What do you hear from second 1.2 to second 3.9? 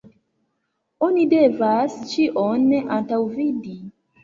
devas ĉion antaŭvidi.